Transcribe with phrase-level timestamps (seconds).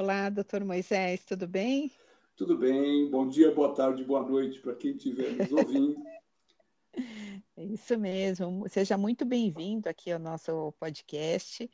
[0.00, 1.90] Olá, doutor Moisés, tudo bem?
[2.36, 6.00] Tudo bem, bom dia, boa tarde, boa noite para quem estiver nos ouvindo.
[7.58, 11.68] Isso mesmo, seja muito bem-vindo aqui ao nosso podcast,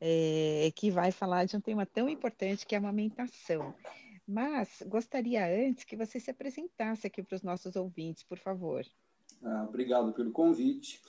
[0.00, 3.74] é, que vai falar de um tema tão importante que é a amamentação.
[4.26, 8.86] Mas gostaria antes que você se apresentasse aqui para os nossos ouvintes, por favor.
[9.42, 11.02] Ah, obrigado pelo convite.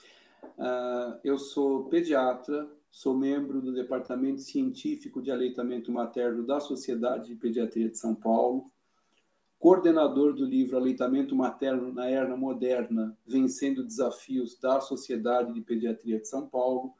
[0.59, 7.35] Ah, eu sou pediatra, sou membro do Departamento Científico de Aleitamento Materno da Sociedade de
[7.35, 8.71] Pediatria de São Paulo,
[9.59, 16.27] coordenador do livro Aleitamento Materno na Era Moderna, Vencendo Desafios da Sociedade de Pediatria de
[16.27, 16.93] São Paulo,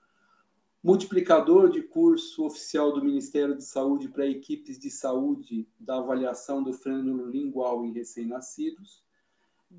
[0.84, 6.73] multiplicador de curso oficial do Ministério de Saúde para equipes de saúde da avaliação do
[6.73, 9.04] frênulo lingual em recém-nascidos,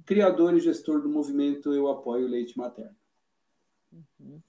[0.04, 2.96] criador e gestor do movimento Eu Apoio Leite Materno.
[3.92, 4.40] Uhum.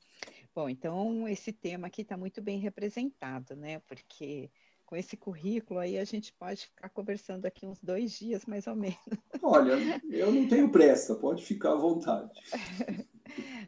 [0.53, 3.79] Bom, então esse tema aqui está muito bem representado, né?
[3.87, 4.49] Porque
[4.89, 8.75] com esse currículo aí a gente pode ficar conversando aqui uns dois dias, mais ou
[8.75, 8.97] menos.
[9.43, 9.73] Olha,
[10.09, 12.33] eu não tenho pressa, pode ficar à vontade.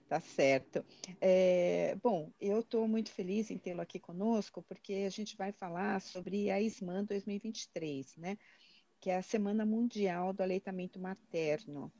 [0.10, 0.84] tá certo.
[1.22, 6.02] É, bom, eu estou muito feliz em tê-lo aqui conosco, porque a gente vai falar
[6.02, 8.36] sobre a ISMAN 2023, né?
[9.00, 11.94] Que é a Semana Mundial do Aleitamento Materno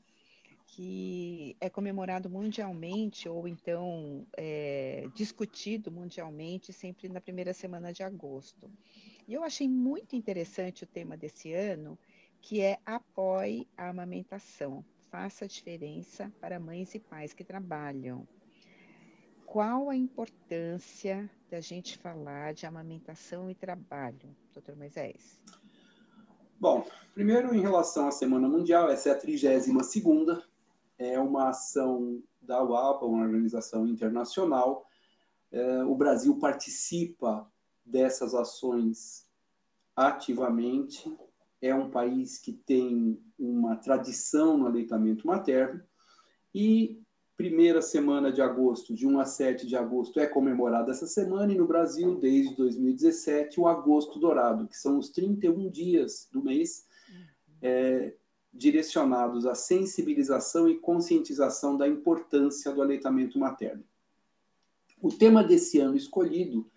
[0.72, 8.70] que é comemorado mundialmente ou então é, discutido mundialmente sempre na primeira semana de agosto.
[9.28, 11.98] E eu achei muito interessante o tema desse ano,
[12.40, 18.26] que é apoie a amamentação, faça a diferença para mães e pais que trabalham.
[19.44, 25.38] Qual a importância da gente falar de amamentação e trabalho, doutor Moisés?
[26.58, 30.42] Bom, primeiro em relação à Semana Mundial, essa é a 32 segunda,
[31.02, 34.86] é uma ação da UAPA, uma organização internacional.
[35.50, 37.50] É, o Brasil participa
[37.84, 39.26] dessas ações
[39.94, 41.14] ativamente.
[41.60, 45.82] É um país que tem uma tradição no aleitamento materno
[46.54, 47.02] e
[47.36, 51.56] primeira semana de agosto, de 1 a 7 de agosto, é comemorada essa semana, e
[51.56, 56.86] no Brasil, desde 2017, o Agosto Dourado, que são os 31 dias do mês,
[57.60, 58.14] é,
[58.52, 63.84] direcionados à sensibilização e conscientização da importância do aleitamento materno.
[65.00, 66.70] O tema desse ano escolhido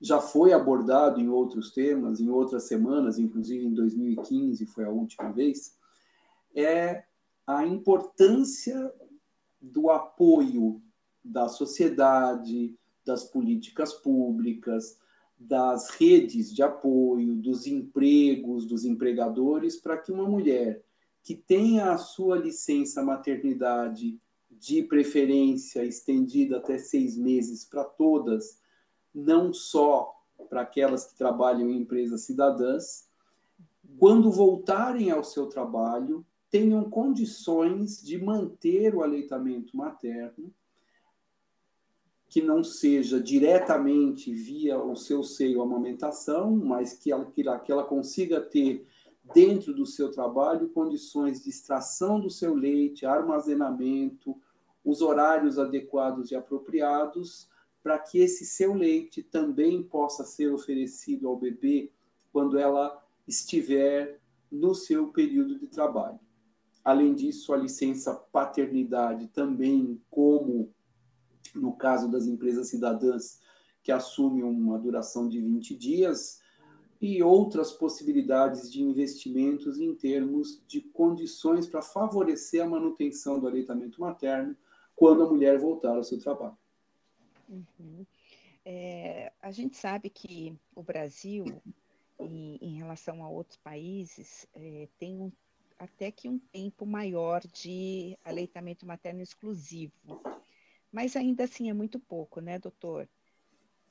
[0.00, 5.30] já foi abordado em outros temas, em outras semanas, inclusive em 2015 foi a última
[5.30, 5.76] vez,
[6.54, 7.04] é
[7.46, 8.92] a importância
[9.60, 10.80] do apoio
[11.24, 14.98] da sociedade, das políticas públicas,
[15.38, 20.82] das redes de apoio, dos empregos, dos empregadores, para que uma mulher
[21.28, 24.18] que tenha a sua licença maternidade
[24.50, 28.58] de preferência estendida até seis meses para todas,
[29.14, 30.18] não só
[30.48, 33.10] para aquelas que trabalham em empresas cidadãs,
[33.98, 40.50] quando voltarem ao seu trabalho, tenham condições de manter o aleitamento materno,
[42.26, 48.40] que não seja diretamente via o seu seio amamentação, mas que ela, que ela consiga
[48.40, 48.86] ter
[49.34, 54.36] dentro do seu trabalho, condições de extração do seu leite, armazenamento,
[54.84, 57.48] os horários adequados e apropriados,
[57.82, 61.90] para que esse seu leite também possa ser oferecido ao bebê
[62.32, 66.18] quando ela estiver no seu período de trabalho.
[66.84, 70.72] Além disso, a licença paternidade também, como
[71.54, 73.40] no caso das empresas cidadãs,
[73.82, 76.40] que assumem uma duração de 20 dias,
[77.00, 84.00] e outras possibilidades de investimentos em termos de condições para favorecer a manutenção do aleitamento
[84.00, 84.56] materno
[84.96, 86.58] quando a mulher voltar ao seu trabalho.
[87.48, 88.04] Uhum.
[88.64, 91.62] É, a gente sabe que o Brasil,
[92.18, 95.32] em, em relação a outros países, é, tem um,
[95.78, 100.20] até que um tempo maior de aleitamento materno exclusivo.
[100.90, 103.08] Mas ainda assim é muito pouco, né, doutor?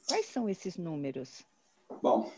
[0.08, 1.46] Quais são esses números?
[2.02, 2.32] Bom,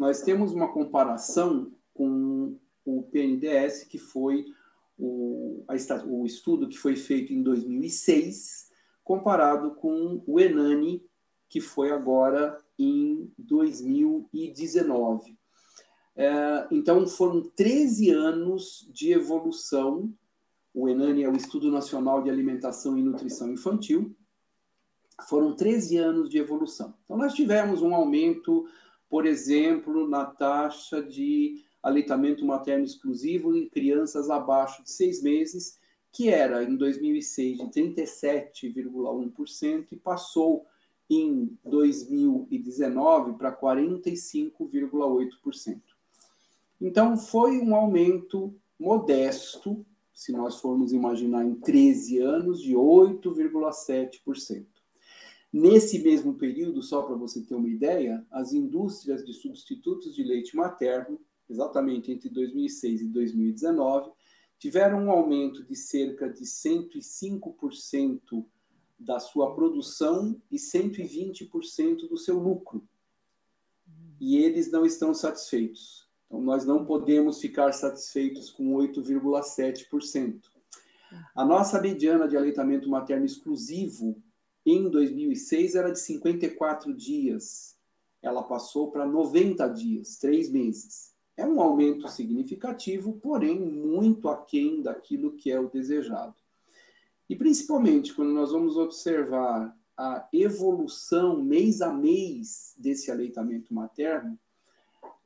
[0.00, 4.46] nós temos uma comparação com o PNDS, que foi
[4.98, 5.74] o, a,
[6.06, 8.70] o estudo que foi feito em 2006,
[9.04, 11.04] comparado com o Enani,
[11.50, 15.38] que foi agora em 2019.
[16.16, 20.10] É, então, foram 13 anos de evolução.
[20.72, 24.16] O Enani é o Estudo Nacional de Alimentação e Nutrição Infantil.
[25.28, 26.94] Foram 13 anos de evolução.
[27.04, 28.66] Então, nós tivemos um aumento
[29.10, 35.80] por exemplo, na taxa de aleitamento materno exclusivo em crianças abaixo de seis meses,
[36.12, 40.64] que era em 2006 de 37,1% e passou
[41.08, 45.80] em 2019 para 45,8%.
[46.80, 49.84] Então, foi um aumento modesto,
[50.14, 54.64] se nós formos imaginar em 13 anos, de 8,7%.
[55.52, 60.54] Nesse mesmo período, só para você ter uma ideia, as indústrias de substitutos de leite
[60.54, 64.12] materno, exatamente entre 2006 e 2019,
[64.58, 68.44] tiveram um aumento de cerca de 105%
[68.98, 72.86] da sua produção e 120% do seu lucro.
[74.20, 76.06] E eles não estão satisfeitos.
[76.26, 80.42] Então, nós não podemos ficar satisfeitos com 8,7%.
[81.34, 84.22] A nossa mediana de aleitamento materno exclusivo
[84.64, 87.76] em 2006 era de 54 dias.
[88.22, 91.14] Ela passou para 90 dias, três meses.
[91.36, 96.34] É um aumento significativo, porém muito aquém daquilo que é o desejado.
[97.28, 104.38] E principalmente quando nós vamos observar a evolução mês a mês desse aleitamento materno,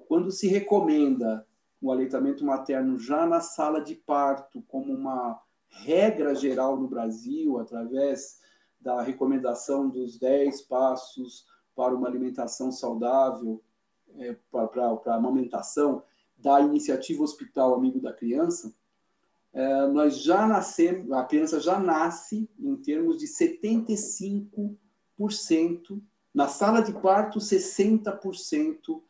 [0.06, 1.46] quando se recomenda
[1.80, 8.38] o aleitamento materno já na sala de parto como uma regra geral no Brasil, através
[8.84, 13.64] da recomendação dos 10 passos para uma alimentação saudável,
[14.18, 16.02] é, para a amamentação,
[16.36, 18.74] da iniciativa Hospital Amigo da Criança,
[19.54, 24.76] é, nós já nascemos, a criança já nasce em termos de 75%,
[26.34, 29.00] na sala de parto, 60%,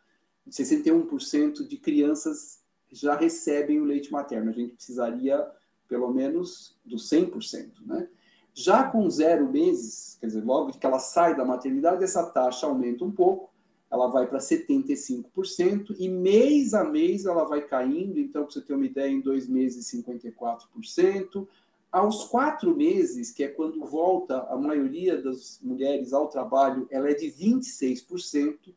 [0.48, 2.62] 61% de crianças
[2.92, 4.50] já recebem o leite materno.
[4.50, 5.50] A gente precisaria,
[5.88, 8.08] pelo menos, do 100%, né?
[8.54, 13.04] Já com zero meses, quer dizer, logo que ela sai da maternidade, essa taxa aumenta
[13.04, 13.50] um pouco,
[13.90, 18.74] ela vai para 75%, e mês a mês ela vai caindo, então, para você ter
[18.74, 21.46] uma ideia, em dois meses, 54%.
[21.90, 27.14] Aos quatro meses, que é quando volta a maioria das mulheres ao trabalho, ela é
[27.14, 28.72] de 26%.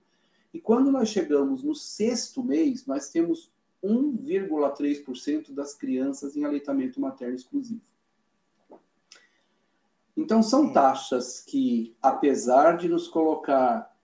[0.53, 3.51] E quando nós chegamos no sexto mês, nós temos
[3.83, 7.81] 1,3% das crianças em aleitamento materno exclusivo.
[10.17, 10.73] Então, são é.
[10.73, 13.95] taxas que, apesar de nos colocar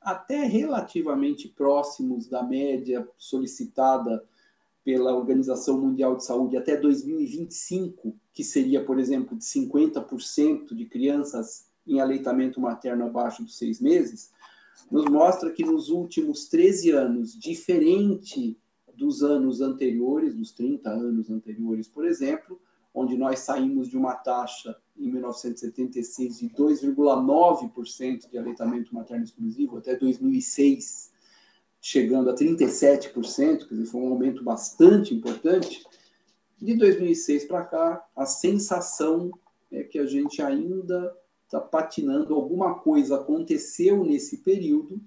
[0.00, 4.24] até relativamente próximos da média solicitada
[4.82, 11.68] pela Organização Mundial de Saúde até 2025, que seria, por exemplo, de 50% de crianças
[11.86, 14.32] em aleitamento materno abaixo dos seis meses,
[14.90, 18.58] nos mostra que nos últimos 13 anos, diferente
[18.94, 22.58] dos anos anteriores, dos 30 anos anteriores, por exemplo,
[22.94, 29.94] onde nós saímos de uma taxa em 1976 de 2,9% de aleitamento materno exclusivo até
[29.94, 31.12] 2006,
[31.80, 33.12] chegando a 37%,
[33.68, 35.84] quer dizer, foi um aumento bastante importante.
[36.60, 39.30] De 2006 para cá, a sensação
[39.70, 45.00] é que a gente ainda está patinando, alguma coisa aconteceu nesse período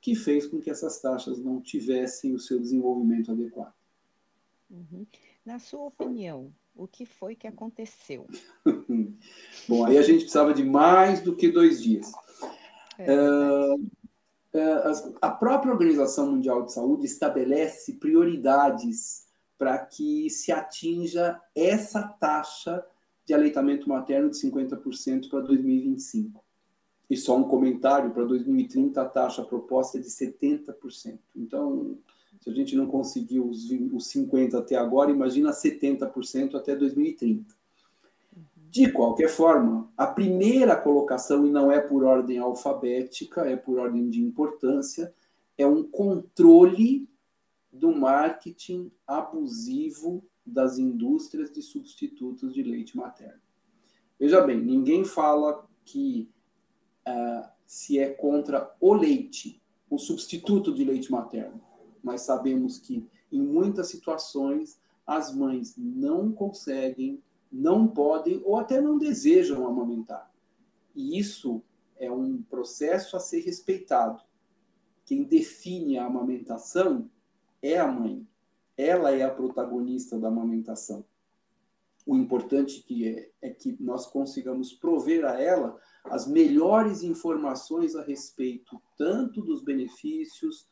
[0.00, 3.74] que fez com que essas taxas não tivessem o seu desenvolvimento adequado.
[4.70, 5.06] Uhum.
[5.44, 8.26] Na sua opinião, o que foi que aconteceu?
[9.68, 12.10] Bom, aí a gente precisava de mais do que dois dias.
[12.96, 13.12] É.
[13.12, 13.90] Uh,
[15.20, 19.26] a própria Organização Mundial de Saúde estabelece prioridades
[19.58, 22.82] para que se atinja essa taxa
[23.26, 26.42] de aleitamento materno de 50% para 2025.
[27.10, 31.18] E só um comentário, para 2030 a taxa proposta é de 70%.
[31.36, 31.98] Então,
[32.40, 37.54] se a gente não conseguiu os, os 50% até agora, imagina 70% até 2030.
[38.70, 44.08] De qualquer forma, a primeira colocação, e não é por ordem alfabética, é por ordem
[44.08, 45.12] de importância,
[45.56, 47.08] é um controle
[47.72, 53.40] do marketing abusivo das indústrias de substitutos de leite materno.
[54.18, 56.30] Veja bem, ninguém fala que
[57.06, 61.67] uh, se é contra o leite, o substituto de leite materno
[62.02, 68.98] nós sabemos que em muitas situações as mães não conseguem, não podem ou até não
[68.98, 70.30] desejam amamentar.
[70.94, 71.62] E isso
[71.96, 74.22] é um processo a ser respeitado.
[75.04, 77.10] Quem define a amamentação
[77.62, 78.26] é a mãe.
[78.76, 81.04] Ela é a protagonista da amamentação.
[82.06, 88.02] O importante que é, é que nós consigamos prover a ela as melhores informações a
[88.02, 90.66] respeito tanto dos benefícios,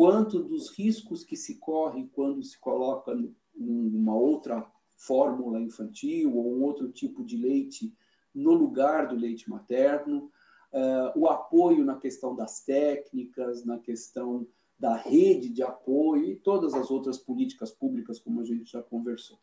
[0.00, 3.14] quanto dos riscos que se corre quando se coloca
[3.54, 4.66] uma outra
[4.96, 7.94] fórmula infantil ou um outro tipo de leite
[8.34, 10.32] no lugar do leite materno,
[10.72, 16.72] uh, o apoio na questão das técnicas, na questão da rede de apoio e todas
[16.72, 19.38] as outras políticas públicas, como a gente já conversou.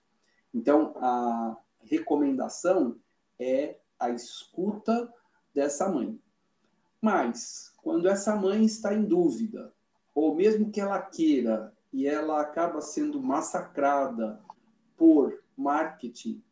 [0.52, 3.00] Então, a recomendação
[3.38, 5.14] é a escuta
[5.54, 6.20] dessa mãe.
[7.00, 9.72] Mas, quando essa mãe está em dúvida,
[10.18, 14.42] ou mesmo que ela queira e ela acaba sendo massacrada
[14.98, 16.44] por marketing,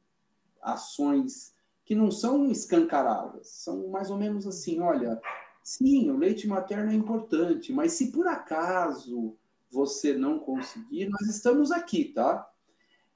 [0.61, 1.51] ações
[1.83, 5.19] que não são escancaradas, são mais ou menos assim, olha,
[5.63, 9.35] sim, o leite materno é importante, mas se por acaso
[9.71, 12.47] você não conseguir, nós estamos aqui, tá?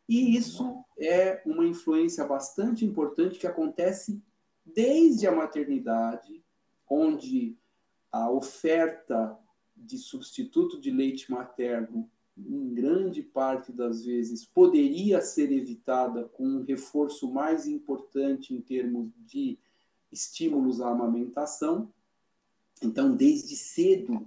[0.08, 4.20] E isso é uma influência bastante importante que acontece
[4.66, 6.44] desde a maternidade,
[6.90, 7.56] onde
[8.12, 9.38] a oferta
[9.80, 16.64] de substituto de leite materno em grande parte das vezes, poderia ser evitada com um
[16.64, 19.58] reforço mais importante em termos de
[20.12, 21.92] estímulos à amamentação.
[22.82, 24.26] Então, desde cedo,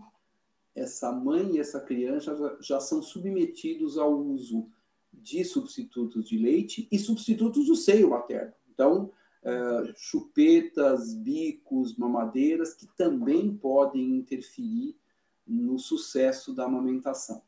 [0.74, 4.68] essa mãe e essa criança já, já são submetidos ao uso
[5.12, 8.52] de substitutos de leite e substitutos do seio materno.
[8.72, 9.10] Então,
[9.42, 14.96] uh, chupetas, bicos, mamadeiras, que também podem interferir
[15.46, 17.42] no sucesso da amamentação.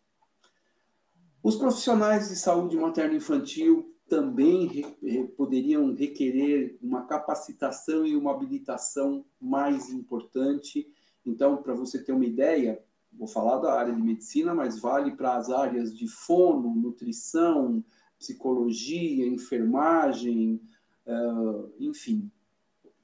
[1.43, 9.91] Os profissionais de saúde materno-infantil também re, poderiam requerer uma capacitação e uma habilitação mais
[9.91, 10.89] importante.
[11.25, 12.83] Então, para você ter uma ideia,
[13.13, 17.85] vou falar da área de medicina, mas vale para as áreas de fono, nutrição,
[18.19, 20.61] psicologia, enfermagem,
[21.07, 22.31] uh, enfim,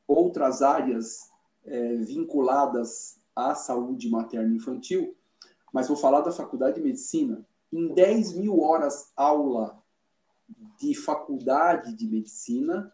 [0.06, 1.30] outras áreas
[1.64, 5.16] uh, vinculadas à saúde materno-infantil.
[5.72, 9.80] Mas vou falar da faculdade de medicina em 10 mil horas aula
[10.80, 12.92] de faculdade de medicina,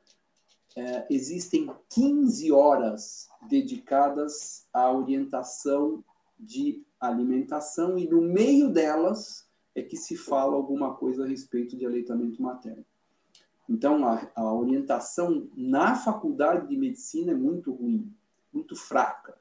[0.76, 6.05] é, existem 15 horas dedicadas à orientação
[6.38, 11.87] de alimentação e no meio delas é que se fala alguma coisa a respeito de
[11.87, 12.85] aleitamento materno.
[13.69, 18.14] Então, a, a orientação na faculdade de medicina é muito ruim,
[18.52, 19.37] muito fraca.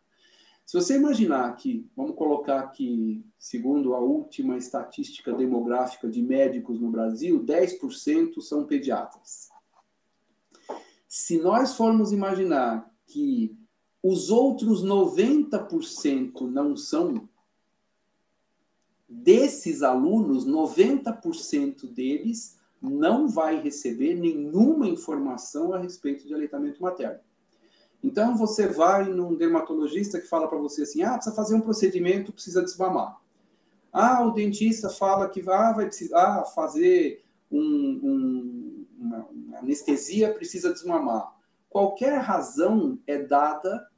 [0.66, 6.90] Se você imaginar que, vamos colocar aqui, segundo a última estatística demográfica de médicos no
[6.90, 9.50] Brasil, 10% são pediatras.
[11.08, 13.56] Se nós formos imaginar que
[14.02, 17.30] os outros 90% não são,
[19.08, 27.20] desses alunos, 90% deles não vai receber nenhuma informação a respeito de aleitamento materno.
[28.06, 32.32] Então você vai num dermatologista que fala para você assim: ah, precisa fazer um procedimento,
[32.32, 33.20] precisa desmamar.
[33.92, 40.72] Ah, o dentista fala que ah, vai precisar fazer um, um, uma, uma anestesia, precisa
[40.72, 41.36] desmamar.
[41.68, 43.90] Qualquer razão é dada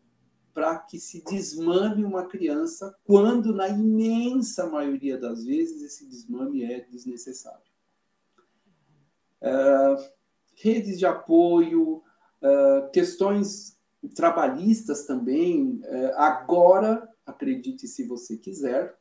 [0.54, 6.80] para que se desmame uma criança, quando na imensa maioria das vezes esse desmame é
[6.80, 7.68] desnecessário.
[9.42, 10.02] Uh,
[10.56, 12.02] redes de apoio,
[12.42, 13.76] uh, questões
[14.10, 15.80] trabalhistas também.
[15.84, 18.96] É, agora, acredite se você quiser,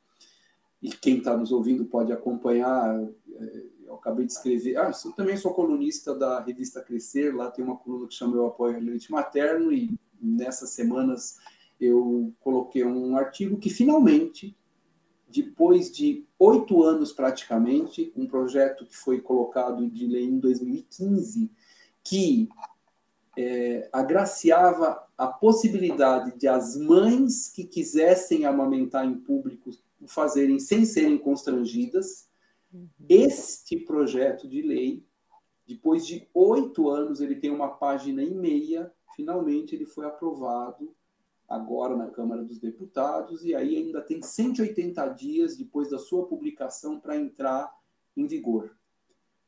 [0.83, 3.03] e quem está nos ouvindo pode acompanhar.
[3.35, 4.77] É, eu acabei de escrever.
[4.77, 8.47] Ah, eu também sou colunista da revista Crescer, lá tem uma coluna que chama Eu
[8.47, 11.39] Apoio ao Leite Materno, e nessas semanas
[11.81, 14.57] eu coloquei um artigo que finalmente,
[15.29, 21.51] depois de oito anos praticamente, um projeto que foi colocado de lei em 2015,
[22.03, 22.49] que
[23.37, 30.85] é, agraciava a possibilidade de as mães que quisessem amamentar em público o fazerem sem
[30.85, 32.29] serem constrangidas.
[32.73, 32.89] Uhum.
[33.09, 35.05] Este projeto de lei,
[35.67, 38.93] depois de oito anos, ele tem uma página e meia.
[39.15, 40.95] Finalmente, ele foi aprovado
[41.49, 46.99] agora na Câmara dos Deputados e aí ainda tem 180 dias depois da sua publicação
[46.99, 47.73] para entrar
[48.17, 48.77] em vigor.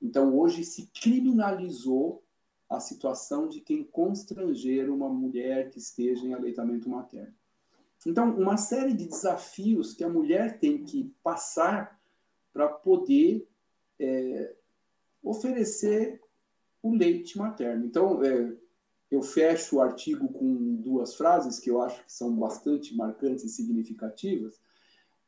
[0.00, 2.22] Então, hoje se criminalizou
[2.68, 7.34] a situação de quem constranger uma mulher que esteja em aleitamento materno.
[8.06, 11.98] Então, uma série de desafios que a mulher tem que passar
[12.52, 13.48] para poder
[13.98, 14.54] é,
[15.22, 16.20] oferecer
[16.82, 17.84] o leite materno.
[17.84, 18.56] Então, é,
[19.10, 23.48] eu fecho o artigo com duas frases que eu acho que são bastante marcantes e
[23.48, 24.60] significativas.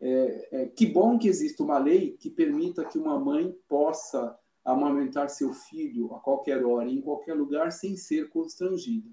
[0.01, 5.31] É, é, que bom que existe uma lei que permita que uma mãe possa amamentar
[5.31, 9.11] seu filho a qualquer hora, em qualquer lugar, sem ser constrangida.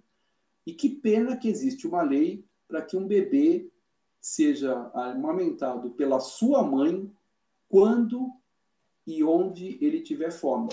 [0.66, 3.72] E que pena que existe uma lei para que um bebê
[4.20, 7.10] seja amamentado pela sua mãe
[7.70, 8.30] quando
[9.06, 10.70] e onde ele tiver fome.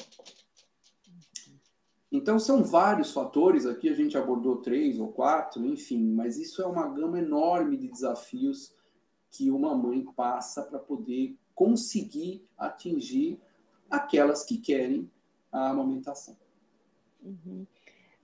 [2.10, 6.66] Então, são vários fatores, aqui a gente abordou três ou quatro, enfim, mas isso é
[6.66, 8.74] uma gama enorme de desafios
[9.30, 13.40] que uma mãe passa para poder conseguir atingir
[13.96, 15.10] aquelas que querem
[15.52, 16.36] a amamentação.
[17.22, 17.66] Uhum.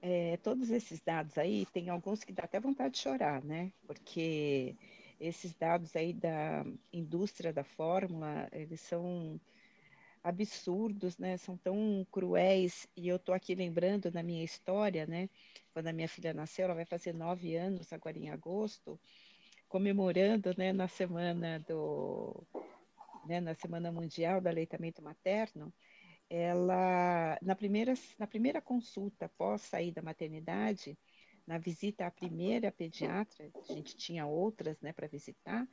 [0.02, 3.72] é, todos esses dados aí, tem alguns que dá até vontade de chorar, né?
[3.86, 4.76] Porque
[5.18, 9.40] esses dados aí da indústria da fórmula, eles são
[10.22, 11.36] absurdos, né?
[11.36, 12.86] São tão cruéis.
[12.96, 15.28] E eu estou aqui lembrando da minha história, né?
[15.72, 18.98] Quando a minha filha nasceu, ela vai fazer nove anos agora em agosto,
[19.68, 20.72] comemorando, né?
[20.72, 22.42] Na semana do,
[23.24, 23.40] né?
[23.40, 25.72] Na semana mundial do aleitamento materno,
[26.28, 30.98] ela na primeira na primeira consulta após sair da maternidade,
[31.46, 35.66] na visita à primeira pediatra, a gente tinha outras, né, para visitar,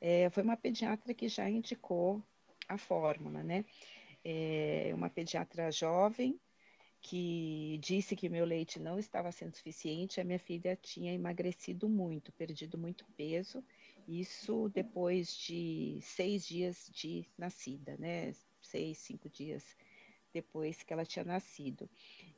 [0.00, 2.22] é, foi uma pediatra que já indicou
[2.68, 3.64] a fórmula, né?
[4.24, 6.40] É uma pediatra jovem
[7.00, 12.32] que disse que meu leite não estava sendo suficiente, a minha filha tinha emagrecido muito,
[12.32, 13.62] perdido muito peso,
[14.06, 18.32] isso depois de seis dias de nascida, né?
[18.60, 19.76] Seis, cinco dias
[20.32, 21.88] depois que ela tinha nascido.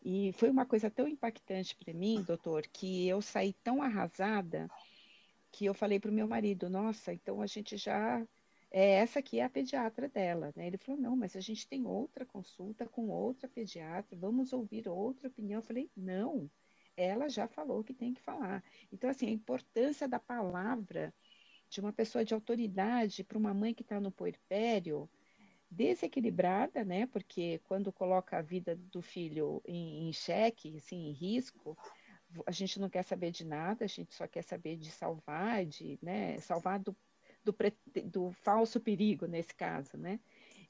[0.05, 4.69] E foi uma coisa tão impactante para mim, doutor, que eu saí tão arrasada
[5.51, 8.27] que eu falei para o meu marido: Nossa, então a gente já.
[8.71, 10.53] É, essa aqui é a pediatra dela.
[10.55, 10.67] Né?
[10.67, 15.29] Ele falou: Não, mas a gente tem outra consulta com outra pediatra, vamos ouvir outra
[15.29, 15.61] opinião.
[15.61, 16.51] Eu falei: Não,
[16.97, 18.63] ela já falou que tem que falar.
[18.93, 21.15] Então, assim, a importância da palavra
[21.69, 25.09] de uma pessoa de autoridade para uma mãe que está no puerpério
[25.71, 27.07] desequilibrada, né?
[27.07, 31.77] Porque quando coloca a vida do filho em, em xeque, assim, em risco,
[32.47, 35.99] a gente não quer saber de nada, a gente só quer saber de salvar, de
[36.03, 36.97] né, salvar do,
[37.45, 37.55] do,
[38.05, 40.21] do falso perigo nesse caso, né?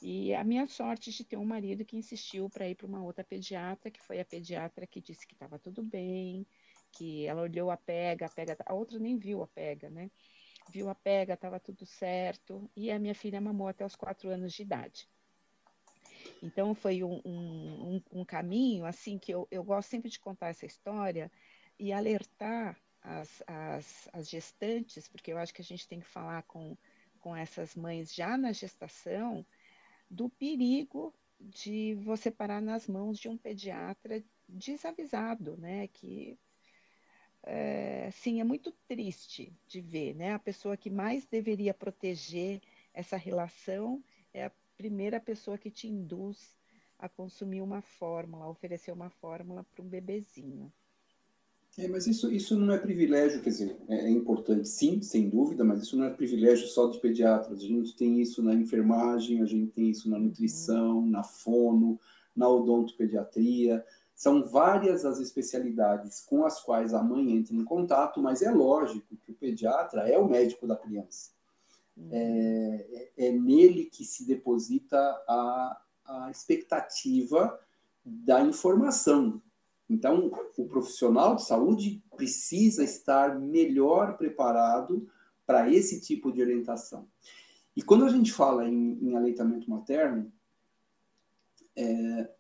[0.02, 3.24] E a minha sorte de ter um marido que insistiu para ir para uma outra
[3.24, 6.46] pediatra, que foi a pediatra que disse que estava tudo bem,
[6.92, 10.10] que ela olhou a pega, a pega, a outra nem viu a pega, né?
[10.68, 14.52] Viu a pega, estava tudo certo, e a minha filha mamou até os quatro anos
[14.52, 15.08] de idade.
[16.42, 20.66] Então, foi um, um, um caminho, assim, que eu, eu gosto sempre de contar essa
[20.66, 21.30] história
[21.78, 26.42] e alertar as, as, as gestantes, porque eu acho que a gente tem que falar
[26.42, 26.76] com,
[27.20, 29.46] com essas mães já na gestação,
[30.10, 35.88] do perigo de você parar nas mãos de um pediatra desavisado, né?
[35.88, 36.38] Que
[37.46, 40.34] é, sim, é muito triste de ver, né?
[40.34, 42.60] A pessoa que mais deveria proteger
[42.92, 44.02] essa relação
[44.34, 46.56] é a primeira pessoa que te induz
[46.98, 50.72] a consumir uma fórmula, a oferecer uma fórmula para um bebezinho.
[51.78, 55.62] É, mas isso, isso não é privilégio, quer dizer, é, é importante sim, sem dúvida,
[55.62, 57.60] mas isso não é privilégio só de pediatras.
[57.60, 61.10] A gente tem isso na enfermagem, a gente tem isso na nutrição, uhum.
[61.10, 62.00] na fono,
[62.34, 63.84] na odontopediatria.
[64.16, 69.14] São várias as especialidades com as quais a mãe entra em contato, mas é lógico
[69.18, 71.32] que o pediatra é o médico da criança.
[71.94, 72.08] Uhum.
[72.10, 72.86] É,
[73.18, 74.98] é, é nele que se deposita
[75.28, 77.60] a, a expectativa
[78.02, 79.42] da informação.
[79.88, 85.06] Então, o profissional de saúde precisa estar melhor preparado
[85.44, 87.06] para esse tipo de orientação.
[87.76, 90.32] E quando a gente fala em, em aleitamento materno,
[91.76, 92.30] é,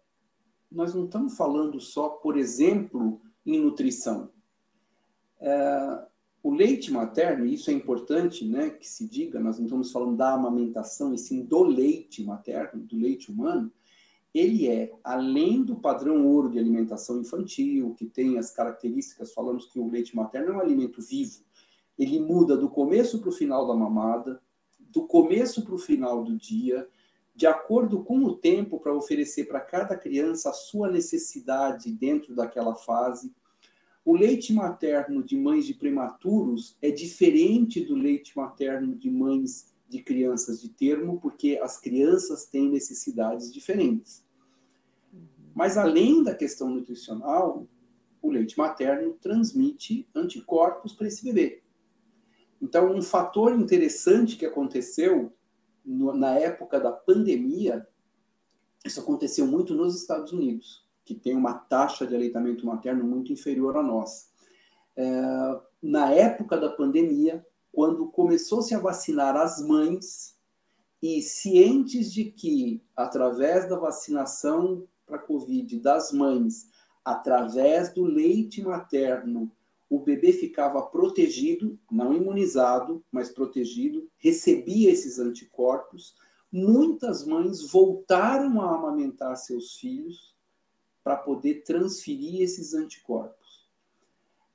[0.70, 4.30] nós não estamos falando só, por exemplo, em nutrição.
[5.40, 6.06] É,
[6.42, 10.16] o leite materno, e isso é importante né, que se diga, nós não estamos falando
[10.16, 13.72] da amamentação, e sim do leite materno, do leite humano,
[14.32, 19.80] ele é, além do padrão ouro de alimentação infantil, que tem as características, falamos que
[19.80, 21.40] o leite materno é um alimento vivo,
[21.98, 24.40] ele muda do começo para o final da mamada,
[24.78, 26.86] do começo para o final do dia,
[27.36, 32.74] de acordo com o tempo, para oferecer para cada criança a sua necessidade dentro daquela
[32.74, 33.30] fase.
[34.02, 40.02] O leite materno de mães de prematuros é diferente do leite materno de mães de
[40.02, 44.24] crianças de termo, porque as crianças têm necessidades diferentes.
[45.54, 47.66] Mas além da questão nutricional,
[48.22, 51.62] o leite materno transmite anticorpos para esse bebê.
[52.62, 55.32] Então, um fator interessante que aconteceu
[55.86, 57.86] no, na época da pandemia,
[58.84, 63.76] isso aconteceu muito nos Estados Unidos, que tem uma taxa de aleitamento materno muito inferior
[63.76, 64.26] à nossa.
[64.96, 70.36] É, na época da pandemia, quando começou-se a vacinar as mães,
[71.02, 76.68] e cientes de que, através da vacinação para a Covid das mães,
[77.04, 79.50] através do leite materno,
[79.88, 86.16] o bebê ficava protegido, não imunizado, mas protegido, recebia esses anticorpos.
[86.50, 90.34] Muitas mães voltaram a amamentar seus filhos
[91.04, 93.66] para poder transferir esses anticorpos.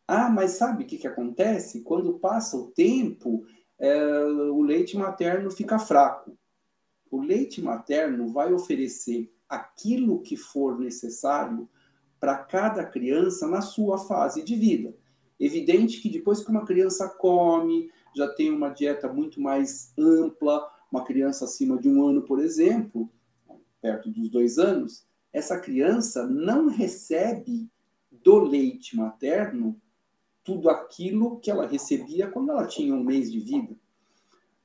[0.06, 1.82] Ah, mas sabe o que, que acontece?
[1.82, 3.46] Quando passa o tempo,
[3.80, 6.38] é, o leite materno fica fraco.
[7.10, 11.70] O leite materno vai oferecer aquilo que for necessário
[12.20, 14.94] para cada criança na sua fase de vida.
[15.41, 21.04] Evidente que depois que uma criança come, já tem uma dieta muito mais ampla, uma
[21.04, 23.10] criança acima de um ano, por exemplo,
[23.82, 27.67] perto dos dois anos, essa criança não recebe
[28.12, 29.75] do leite materno
[30.43, 33.75] tudo aquilo que ela recebia quando ela tinha um mês de vida.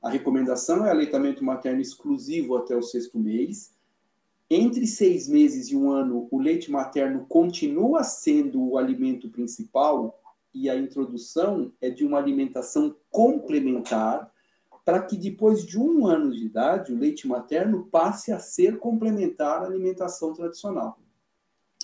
[0.03, 3.75] A recomendação é aleitamento materno exclusivo até o sexto mês,
[4.51, 10.21] entre seis meses e um ano, o leite materno continua sendo o alimento principal
[10.57, 14.33] e a introdução é de uma alimentação complementar
[14.87, 19.63] para que depois de um ano de idade o leite materno passe a ser complementar
[19.63, 20.99] à alimentação tradicional.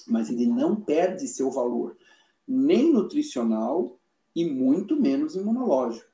[0.06, 1.98] Mas ele não perde seu valor
[2.48, 3.98] nem nutricional
[4.34, 6.10] e muito menos imunológico.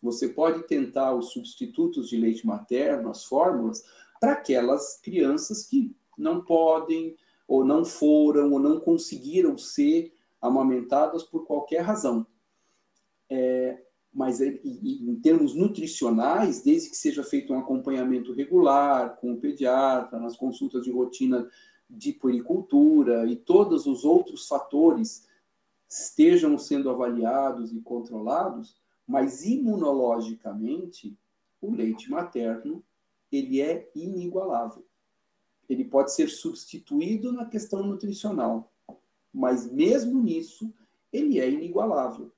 [0.00, 3.82] Você pode tentar os substitutos de leite materno, as fórmulas,
[4.20, 7.16] para aquelas crianças que não podem,
[7.48, 10.13] ou não foram, ou não conseguiram ser
[10.46, 12.26] amamentadas por qualquer razão.
[13.30, 20.20] É, mas em termos nutricionais, desde que seja feito um acompanhamento regular com o pediatra,
[20.20, 21.48] nas consultas de rotina
[21.90, 25.26] de puericultura e todos os outros fatores
[25.88, 28.76] estejam sendo avaliados e controlados,
[29.06, 31.16] mas imunologicamente
[31.60, 32.84] o leite materno
[33.32, 34.86] ele é inigualável.
[35.68, 38.72] Ele pode ser substituído na questão nutricional,
[39.34, 40.72] mas mesmo nisso,
[41.12, 42.30] ele é inigualável.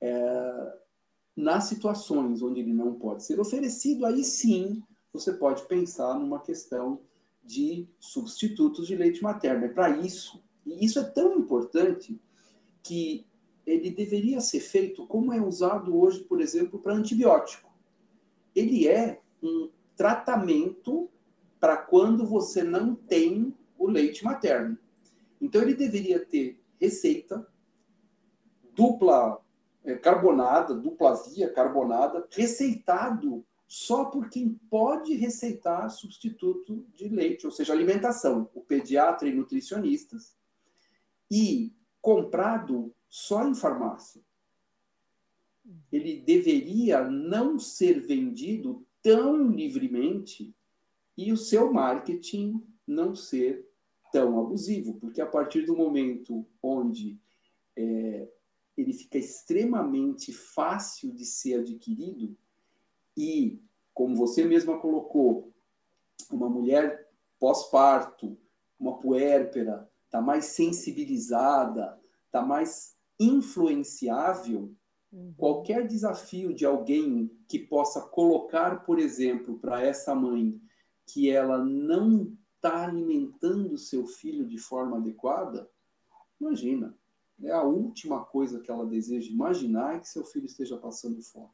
[0.00, 0.78] É,
[1.36, 7.00] nas situações onde ele não pode ser oferecido, aí sim você pode pensar numa questão
[7.44, 9.64] de substitutos de leite materno.
[9.64, 10.42] É para isso.
[10.66, 12.20] E isso é tão importante
[12.82, 13.24] que
[13.66, 17.70] ele deveria ser feito como é usado hoje, por exemplo, para antibiótico.
[18.54, 21.08] Ele é um tratamento
[21.60, 24.76] para quando você não tem o leite materno.
[25.40, 27.46] Então, ele deveria ter receita
[28.74, 29.40] dupla
[29.84, 37.52] é, carbonada, dupla via carbonada, receitado só por quem pode receitar substituto de leite, ou
[37.52, 40.36] seja, alimentação, o pediatra e nutricionistas,
[41.30, 41.72] e
[42.02, 44.20] comprado só em farmácia.
[45.92, 50.52] Ele deveria não ser vendido tão livremente
[51.16, 53.69] e o seu marketing não ser
[54.12, 57.18] tão abusivo, porque a partir do momento onde
[57.76, 58.28] é,
[58.76, 62.36] ele fica extremamente fácil de ser adquirido
[63.16, 63.60] e,
[63.92, 65.52] como você mesma colocou,
[66.30, 68.36] uma mulher pós-parto,
[68.78, 74.74] uma puérpera, está mais sensibilizada, está mais influenciável,
[75.12, 75.34] Uhum.
[75.36, 80.60] Qualquer desafio de alguém que possa colocar, por exemplo, para essa mãe
[81.06, 85.68] que ela não está alimentando seu filho de forma adequada,
[86.38, 86.94] imagina,
[87.42, 91.48] é a última coisa que ela deseja imaginar é que seu filho esteja passando fome.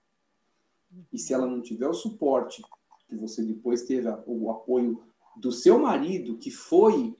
[1.13, 2.63] E se ela não tiver o suporte
[3.09, 5.05] que você depois teve o apoio
[5.37, 7.17] do seu marido, que foi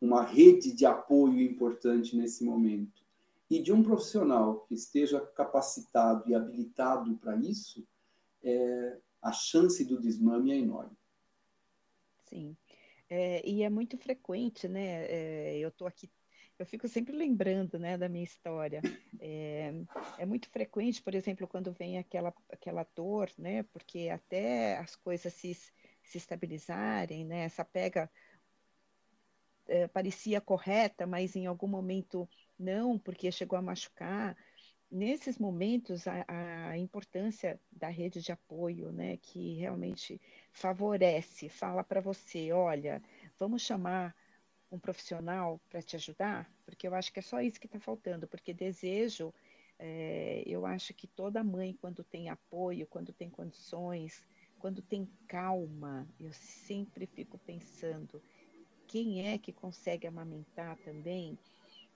[0.00, 3.02] uma rede de apoio importante nesse momento,
[3.48, 7.86] e de um profissional que esteja capacitado e habilitado para isso,
[8.42, 10.96] é, a chance do desmame é enorme.
[12.28, 12.54] Sim.
[13.08, 15.06] É, e é muito frequente, né?
[15.06, 16.10] É, eu estou aqui,
[16.58, 18.80] eu fico sempre lembrando, né, da minha história.
[19.20, 19.72] É,
[20.18, 23.62] é, muito frequente, por exemplo, quando vem aquela, aquela dor, né?
[23.64, 27.44] Porque até as coisas se, se estabilizarem, né?
[27.44, 28.10] Essa pega
[29.66, 34.36] é, parecia correta, mas em algum momento não, porque chegou a machucar.
[34.90, 36.24] Nesses momentos, a,
[36.70, 40.20] a importância da rede de apoio, né, que realmente
[40.54, 43.02] favorece, fala para você, olha,
[43.38, 44.14] vamos chamar
[44.70, 48.26] um profissional para te ajudar, porque eu acho que é só isso que está faltando,
[48.28, 49.34] porque desejo,
[49.78, 54.24] é, eu acho que toda mãe, quando tem apoio, quando tem condições,
[54.58, 58.22] quando tem calma, eu sempre fico pensando,
[58.86, 61.36] quem é que consegue amamentar também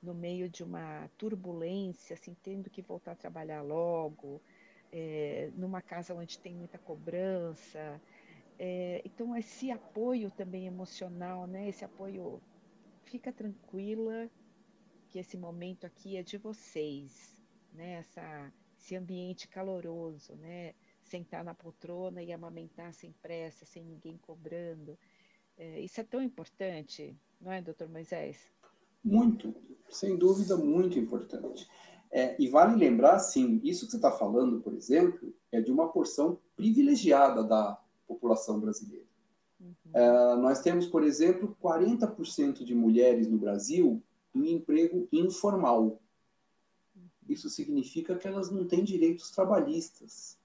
[0.03, 4.43] no meio de uma turbulência, assim, tendo que voltar a trabalhar logo,
[4.93, 8.01] é, numa casa onde tem muita cobrança.
[8.59, 11.69] É, então, esse apoio também emocional, né?
[11.69, 12.41] Esse apoio,
[13.05, 14.29] fica tranquila
[15.09, 17.41] que esse momento aqui é de vocês,
[17.73, 17.93] né?
[17.95, 20.75] Essa, esse ambiente caloroso, né?
[21.03, 24.99] Sentar na poltrona e amamentar sem pressa, sem ninguém cobrando.
[25.57, 28.39] É, isso é tão importante, não é, doutor Moisés?
[29.03, 29.55] Muito,
[29.89, 31.69] sem dúvida, muito importante.
[32.11, 35.89] É, e vale lembrar, sim, isso que você está falando, por exemplo, é de uma
[35.89, 39.07] porção privilegiada da população brasileira.
[39.61, 39.75] Uhum.
[39.95, 44.03] Uh, nós temos, por exemplo, 40% de mulheres no Brasil
[44.35, 46.01] em emprego informal.
[47.29, 50.39] Isso significa que elas não têm direitos trabalhistas.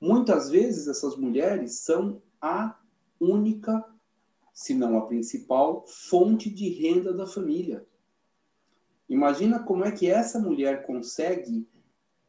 [0.00, 2.78] Muitas vezes essas mulheres são a
[3.18, 3.84] única,
[4.52, 7.86] se não a principal, fonte de renda da família.
[9.08, 11.66] Imagina como é que essa mulher consegue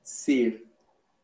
[0.04, 0.65] ser,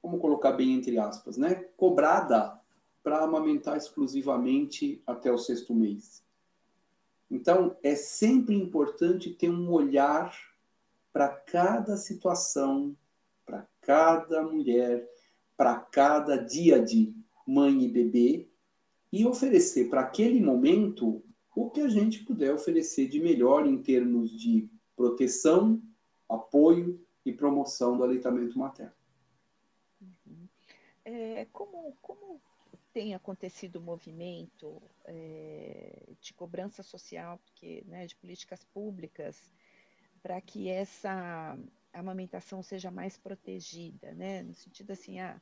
[0.02, 2.59] vamos colocar bem entre aspas, né, cobrada
[3.04, 6.24] para amamentar exclusivamente até o sexto mês.
[7.30, 10.36] Então, é sempre importante ter um olhar
[11.14, 12.96] para cada situação,
[13.46, 15.08] para cada mulher,
[15.56, 17.14] para cada dia de
[17.46, 18.48] mãe e bebê
[19.12, 21.24] e oferecer para aquele momento
[21.56, 25.82] o que a gente puder oferecer de melhor em termos de proteção,
[26.30, 28.94] apoio e promoção do aleitamento materno.
[30.02, 30.48] Uhum.
[31.04, 32.40] É, como, como
[32.94, 39.54] tem acontecido movimento é, de cobrança social, porque, né, de políticas públicas,
[40.22, 41.58] para que essa
[41.94, 45.42] amamentação seja mais protegida, né, no sentido assim, ah,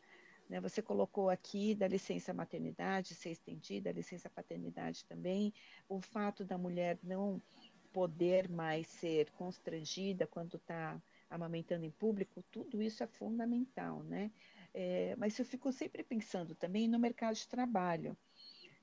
[0.50, 5.54] né, você colocou aqui da licença maternidade ser estendida, a licença paternidade também,
[5.90, 7.42] o fato da mulher não
[7.92, 14.32] poder mais ser constrangida quando está amamentando em público, tudo isso é fundamental, né?
[14.80, 18.16] É, mas eu fico sempre pensando também no mercado de trabalho,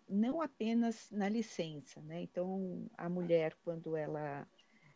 [0.09, 2.21] não apenas na licença, né?
[2.23, 4.45] Então, a mulher, quando ela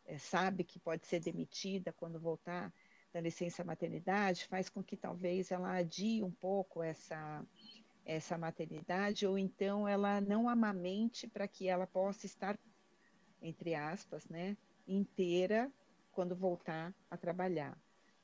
[0.04, 2.74] é, sabe que pode ser demitida quando voltar
[3.12, 7.46] da licença maternidade, faz com que talvez ela adie um pouco essa,
[8.04, 12.58] essa maternidade, ou então ela não amamente para que ela possa estar,
[13.40, 15.70] entre aspas, né, inteira
[16.10, 17.78] quando voltar a trabalhar.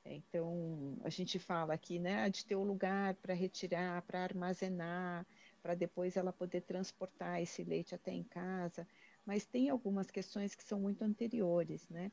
[0.05, 5.27] Então, a gente fala aqui, né, de ter um lugar para retirar, para armazenar,
[5.63, 8.87] para depois ela poder transportar esse leite até em casa.
[9.25, 12.13] Mas tem algumas questões que são muito anteriores, né?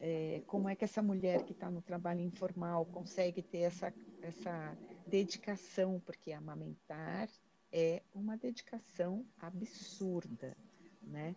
[0.00, 4.76] É, como é que essa mulher que está no trabalho informal consegue ter essa, essa
[5.06, 7.28] dedicação, porque amamentar
[7.70, 10.56] é uma dedicação absurda,
[11.00, 11.36] né?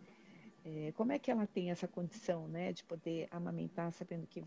[0.64, 4.44] É, como é que ela tem essa condição, né, de poder amamentar sabendo que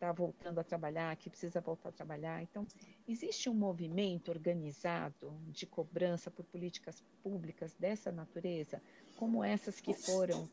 [0.00, 2.42] está voltando a trabalhar, que precisa voltar a trabalhar.
[2.42, 2.66] Então,
[3.06, 8.80] existe um movimento organizado de cobrança por políticas públicas dessa natureza,
[9.18, 10.48] como essas que foram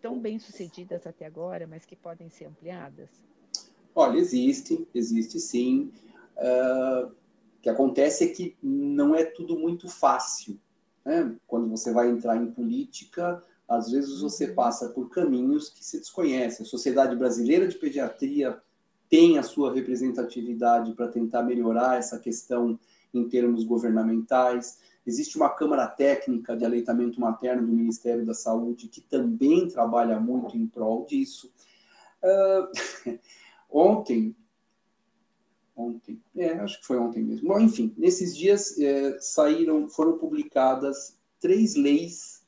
[0.00, 3.10] tão bem sucedidas até agora, mas que podem ser ampliadas?
[3.94, 5.92] Olha, existe, existe sim.
[6.36, 10.58] Uh, o que acontece é que não é tudo muito fácil.
[11.04, 11.36] Né?
[11.46, 14.54] Quando você vai entrar em política, às vezes você uhum.
[14.54, 16.62] passa por caminhos que se desconhece.
[16.62, 18.62] A Sociedade Brasileira de Pediatria
[19.08, 22.78] tem a sua representatividade para tentar melhorar essa questão
[23.12, 24.78] em termos governamentais.
[25.06, 30.56] Existe uma Câmara Técnica de Aleitamento Materno do Ministério da Saúde que também trabalha muito
[30.56, 31.50] em prol disso.
[32.22, 33.18] Uh,
[33.70, 34.36] ontem,
[35.74, 37.48] ontem, é, acho que foi ontem mesmo.
[37.48, 42.38] Bom, enfim, nesses dias é, saíram, foram publicadas três leis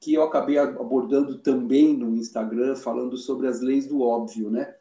[0.00, 4.74] que eu acabei abordando também no Instagram, falando sobre as leis do óbvio, né?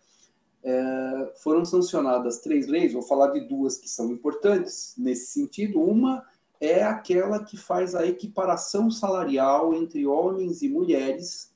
[0.64, 5.82] É, foram sancionadas três leis, vou falar de duas que são importantes nesse sentido.
[5.82, 6.24] Uma
[6.60, 11.52] é aquela que faz a equiparação salarial entre homens e mulheres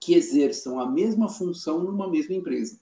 [0.00, 2.80] que exerçam a mesma função numa mesma empresa.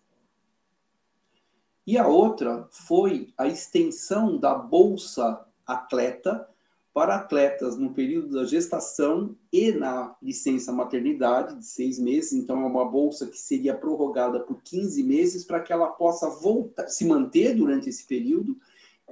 [1.86, 6.48] E a outra foi a extensão da Bolsa Atleta
[6.96, 12.32] para atletas no período da gestação e na licença maternidade de seis meses.
[12.32, 16.88] Então, é uma bolsa que seria prorrogada por 15 meses para que ela possa voltar,
[16.88, 18.58] se manter durante esse período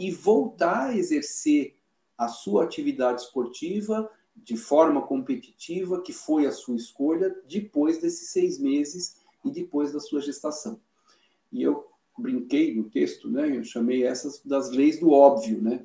[0.01, 1.77] e voltar a exercer
[2.16, 8.59] a sua atividade esportiva de forma competitiva, que foi a sua escolha, depois desses seis
[8.59, 10.81] meses e depois da sua gestação.
[11.53, 13.55] E eu brinquei no texto, né?
[13.55, 15.85] Eu chamei essas das leis do óbvio, né?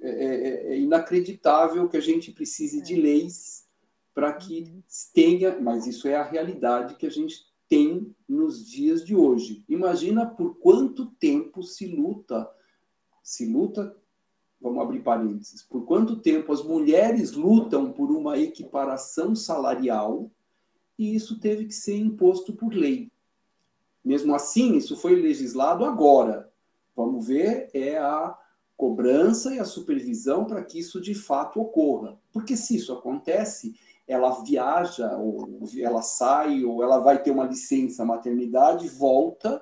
[0.00, 3.02] É, é, é, inacreditável que a gente precise de é.
[3.02, 3.66] leis
[4.14, 4.82] para que uhum.
[5.12, 9.64] tenha, mas isso é a realidade que a gente tem nos dias de hoje.
[9.68, 12.48] Imagina por quanto tempo se luta,
[13.22, 13.96] se luta,
[14.60, 20.30] vamos abrir parênteses, por quanto tempo as mulheres lutam por uma equiparação salarial
[20.98, 23.10] e isso teve que ser imposto por lei.
[24.04, 26.50] Mesmo assim, isso foi legislado agora.
[26.96, 28.36] Vamos ver, é a
[28.78, 32.16] cobrança e a supervisão para que isso de fato ocorra.
[32.32, 38.04] Porque se isso acontece, ela viaja, ou ela sai, ou ela vai ter uma licença
[38.04, 39.60] maternidade, volta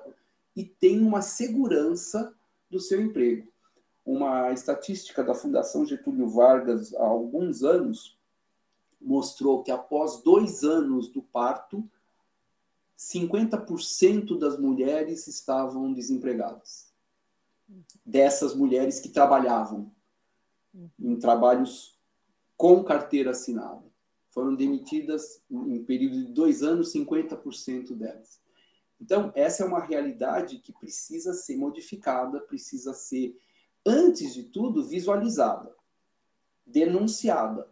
[0.55, 2.31] e tem uma segurança
[2.69, 3.51] do seu emprego.
[4.05, 8.17] uma estatística da Fundação Getúlio Vargas há alguns anos
[9.01, 11.83] mostrou que após dois anos do parto,
[12.97, 16.86] 50% das mulheres estavam desempregadas.
[18.05, 19.91] Dessas mulheres que trabalhavam
[20.99, 21.97] em trabalhos
[22.55, 23.83] com carteira assinada.
[24.29, 28.39] Foram demitidas, em período de dois anos, 50% delas.
[28.99, 33.37] Então, essa é uma realidade que precisa ser modificada, precisa ser
[33.85, 35.73] antes de tudo, visualizada,
[36.65, 37.67] denunciada,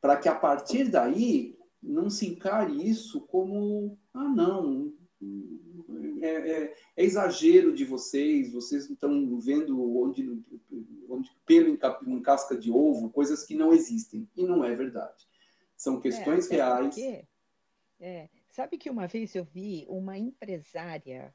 [0.00, 4.92] para que a partir daí não se encare isso como, ah, não,
[6.22, 10.42] é, é, é exagero de vocês, vocês estão vendo onde,
[11.08, 15.26] onde pelo em, em casca de ovo, coisas que não existem, e não é verdade.
[15.76, 16.98] São questões é, reais.
[18.00, 21.34] é, sabe que uma vez eu vi uma empresária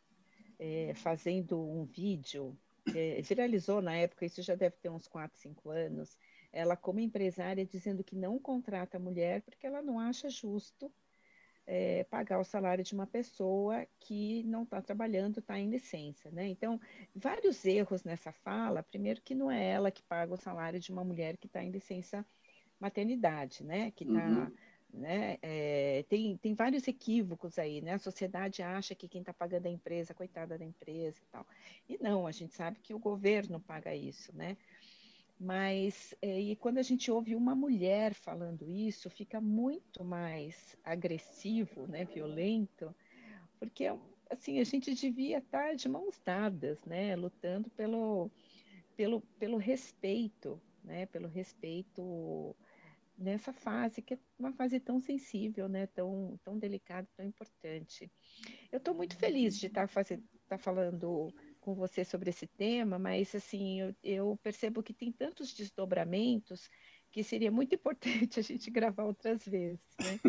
[0.59, 2.57] é, fazendo um vídeo
[2.93, 6.17] é, viralizou na época, isso já deve ter uns 4, 5 anos,
[6.51, 10.91] ela como empresária dizendo que não contrata mulher porque ela não acha justo
[11.65, 16.47] é, pagar o salário de uma pessoa que não está trabalhando, está em licença, né?
[16.47, 16.79] Então,
[17.15, 18.83] vários erros nessa fala.
[18.83, 21.71] Primeiro que não é ela que paga o salário de uma mulher que está em
[21.71, 22.25] licença
[22.79, 23.91] maternidade, né?
[23.91, 24.51] Que está uhum
[24.93, 25.39] né?
[25.41, 27.93] É, tem, tem vários equívocos aí, né?
[27.93, 31.47] A sociedade acha que quem está pagando é a empresa, coitada da empresa e tal.
[31.89, 34.55] E não, a gente sabe que o governo paga isso, né?
[35.43, 41.85] Mas é, e quando a gente ouve uma mulher falando isso, fica muito mais agressivo,
[41.85, 42.05] né?
[42.05, 42.95] Violento,
[43.59, 43.83] porque
[44.29, 47.13] assim a gente devia estar de mãos dadas, né?
[47.17, 48.31] Lutando pelo
[48.95, 51.07] pelo, pelo respeito, né?
[51.07, 52.55] Pelo respeito
[53.17, 55.87] nessa fase, que é uma fase tão sensível, né?
[55.87, 58.09] tão, tão delicada, tão importante.
[58.71, 60.03] Eu estou muito feliz de estar, tá
[60.47, 65.53] tá falando com você sobre esse tema, mas assim, eu, eu, percebo que tem tantos
[65.53, 66.69] desdobramentos
[67.09, 70.19] que seria muito importante a gente gravar outras vezes, né?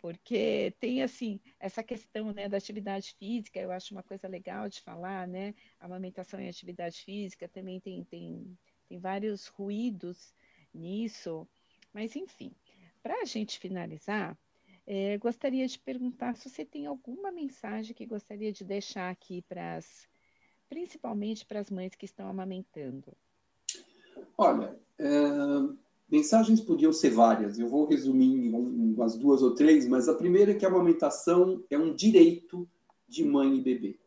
[0.00, 4.80] Porque tem assim essa questão né, da atividade física, eu acho uma coisa legal de
[4.80, 5.54] falar, né?
[5.78, 8.58] A amamentação em atividade física também tem, tem,
[8.88, 10.34] tem vários ruídos
[10.74, 11.46] nisso.
[11.92, 12.52] Mas, enfim,
[13.00, 14.36] para a gente finalizar,
[14.84, 19.76] é, gostaria de perguntar se você tem alguma mensagem que gostaria de deixar aqui para
[19.76, 20.08] as,
[20.74, 23.12] principalmente para as mães que estão amamentando.
[24.36, 25.08] Olha, é,
[26.10, 27.60] mensagens podiam ser várias.
[27.60, 31.62] Eu vou resumir em umas duas ou três, mas a primeira é que a amamentação
[31.70, 32.68] é um direito
[33.06, 34.00] de mãe e bebê.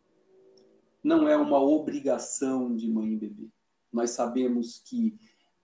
[1.02, 3.48] Não é uma obrigação de mãe e bebê.
[3.90, 5.18] Nós sabemos que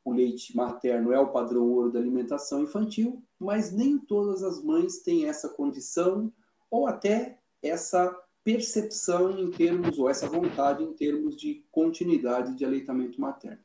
[0.06, 5.00] o leite materno é o padrão ouro da alimentação infantil, mas nem todas as mães
[5.00, 6.32] têm essa condição
[6.72, 13.20] ou até essa percepção em termos, ou essa vontade em termos de continuidade de aleitamento
[13.20, 13.64] materno.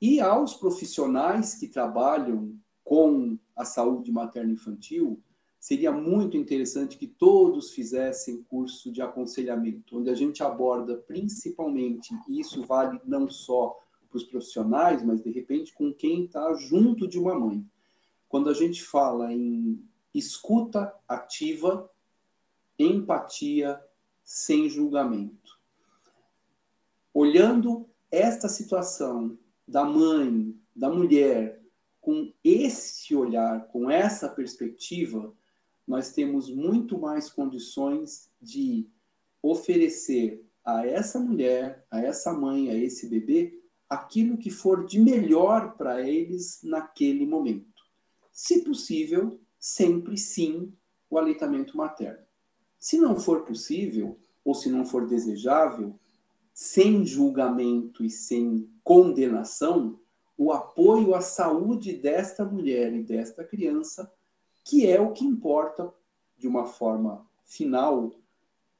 [0.00, 5.20] E aos profissionais que trabalham com a saúde materno-infantil,
[5.58, 12.38] seria muito interessante que todos fizessem curso de aconselhamento, onde a gente aborda principalmente, e
[12.38, 13.74] isso vale não só
[14.10, 17.64] para os profissionais, mas de repente com quem está junto de uma mãe.
[18.28, 19.82] Quando a gente fala em
[20.12, 21.90] escuta ativa,
[22.78, 23.80] empatia
[24.22, 25.58] sem julgamento.
[27.12, 31.62] Olhando esta situação da mãe, da mulher,
[32.00, 35.32] com esse olhar, com essa perspectiva,
[35.86, 38.88] nós temos muito mais condições de
[39.42, 45.76] oferecer a essa mulher, a essa mãe, a esse bebê, aquilo que for de melhor
[45.76, 47.84] para eles naquele momento.
[48.32, 50.72] Se possível, sempre sim
[51.08, 52.23] o aleitamento materno.
[52.84, 55.98] Se não for possível, ou se não for desejável,
[56.52, 59.98] sem julgamento e sem condenação,
[60.36, 64.12] o apoio à saúde desta mulher e desta criança,
[64.62, 65.90] que é o que importa
[66.36, 68.12] de uma forma final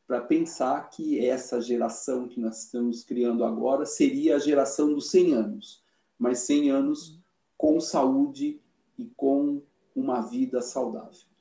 [0.07, 5.33] para pensar que essa geração que nós estamos criando agora seria a geração dos 100
[5.33, 5.83] anos,
[6.19, 7.19] mas 100 anos
[7.57, 8.61] com saúde
[8.99, 9.63] e com
[9.97, 11.34] uma vida saudável.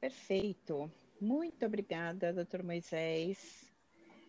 [0.00, 0.90] Perfeito.
[1.20, 3.70] Muito obrigada, doutor Moisés.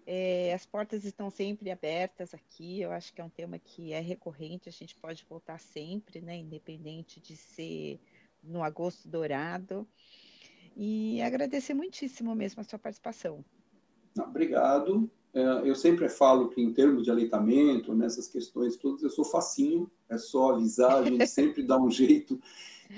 [0.06, 2.82] É, as portas estão sempre abertas aqui.
[2.82, 6.36] Eu acho que é um tema que é recorrente, a gente pode voltar sempre, né?
[6.36, 8.00] Independente de ser
[8.44, 9.88] no agosto dourado.
[10.76, 13.44] E agradecer muitíssimo mesmo a sua participação.
[14.20, 15.10] Obrigado.
[15.34, 19.90] É, eu sempre falo que, em termos de aleitamento, nessas questões todas, eu sou facinho,
[20.10, 22.42] é só avisar, a gente sempre dá um jeito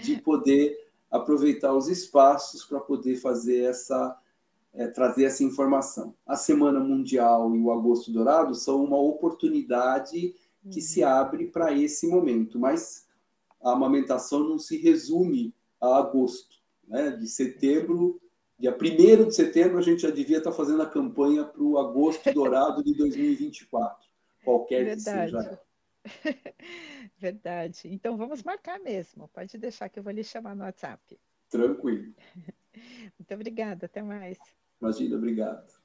[0.01, 0.82] de poder
[1.13, 4.19] aproveitar os espaços para poder fazer essa
[4.73, 6.15] é, trazer essa informação.
[6.25, 10.33] A Semana Mundial e o Agosto Dourado são uma oportunidade
[10.71, 10.81] que uhum.
[10.81, 13.07] se abre para esse momento, mas
[13.61, 16.57] a amamentação não se resume a agosto.
[16.87, 17.11] Né?
[17.11, 18.19] De setembro,
[18.57, 22.33] dia 1 de setembro, a gente já devia estar fazendo a campanha para o Agosto
[22.33, 24.09] Dourado de 2024,
[24.43, 25.31] qualquer Verdade.
[25.31, 26.53] que seja.
[27.23, 27.87] Verdade.
[27.87, 29.29] Então vamos marcar mesmo.
[29.29, 31.17] Pode deixar que eu vou lhe chamar no WhatsApp.
[31.49, 32.13] Tranquilo.
[33.17, 33.85] Muito obrigada.
[33.85, 34.37] Até mais.
[34.81, 35.82] Imagina, obrigado.